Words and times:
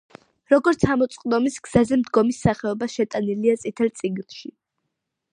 როგორც 0.51 0.85
ამოწყდომის 0.93 1.57
გზაზე 1.67 1.99
მდგომი 2.03 2.35
სახეობა, 2.37 2.87
შეტანილია 2.93 3.57
„წითელ 3.65 3.93
წიგნში“. 4.01 4.51